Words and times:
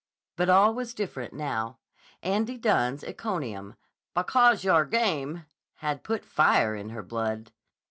But 0.35 0.49
all 0.49 0.73
was 0.73 0.95
different 0.95 1.31
now. 1.31 1.77
Andy 2.23 2.57
Dunne's 2.57 3.03
encomium, 3.03 3.75
"because 4.15 4.63
yah'r 4.63 4.83
game," 4.83 5.45
had 5.75 6.03
put 6.03 6.25
fire 6.25 6.73
in 6.75 6.89
her 6.89 7.03
blood. 7.03 7.51